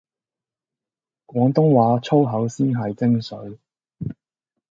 [1.27, 3.59] 廣東話粗口先係精粹